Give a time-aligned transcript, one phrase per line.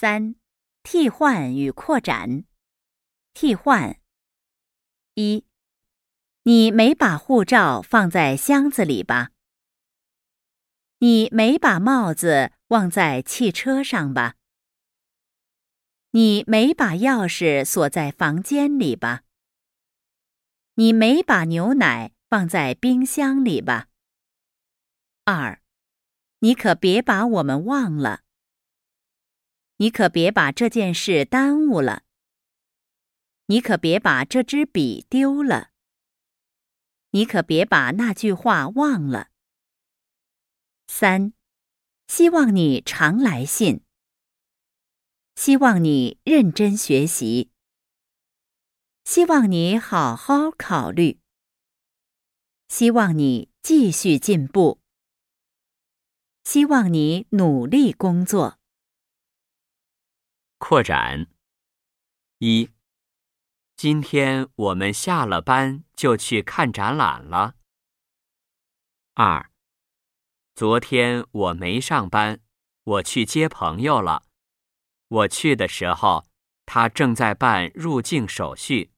[0.00, 0.34] 三、
[0.82, 2.44] 替换与扩展。
[3.34, 4.00] 替换：
[5.12, 5.44] 一、
[6.44, 9.32] 你没把护照放在箱子里吧？
[11.00, 14.36] 你没把帽子忘在汽车上吧？
[16.12, 19.24] 你没把钥匙锁在房间里吧？
[20.76, 23.88] 你没把牛奶放在冰箱里吧？
[25.24, 25.60] 二、
[26.38, 28.22] 你可别把我们忘了。
[29.80, 32.02] 你可别把这件事耽误了。
[33.46, 35.70] 你可别把这支笔丢了。
[37.12, 39.30] 你可别把那句话忘了。
[40.86, 41.32] 三，
[42.08, 43.80] 希望你常来信。
[45.34, 47.50] 希望你认真学习。
[49.04, 51.20] 希望你好好考虑。
[52.68, 54.82] 希望你继续进步。
[56.44, 58.59] 希望你努力工作。
[60.60, 61.26] 扩展。
[62.38, 62.70] 一，
[63.76, 67.54] 今天我们下了班就去看展览了。
[69.14, 69.50] 二，
[70.54, 72.40] 昨天我没上班，
[72.84, 74.24] 我去接朋友了。
[75.08, 76.26] 我去的时候，
[76.66, 78.92] 他正在办入境手续。